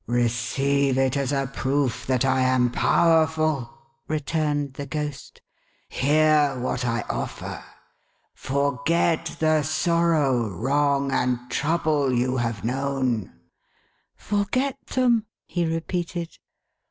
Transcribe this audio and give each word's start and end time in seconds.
"Receive 0.07 0.97
it 0.97 1.15
as 1.15 1.31
a 1.31 1.45
proof 1.53 2.07
that 2.07 2.25
I 2.25 2.41
am 2.41 2.71
powerful," 2.71 3.69
returned 4.07 4.73
the 4.73 4.87
Ghost." 4.87 5.41
Hear 5.89 6.57
what 6.59 6.83
I 6.83 7.01
offer! 7.07 7.63
Forget 8.33 9.35
the 9.39 9.61
sorrow, 9.61 10.49
wrong, 10.57 11.11
and 11.11 11.37
trouble 11.51 12.11
you 12.11 12.37
have 12.37 12.65
known!"" 12.65 13.31
Forget 14.15 14.87
them!" 14.87 15.27
he 15.45 15.67
repeated. 15.67 16.35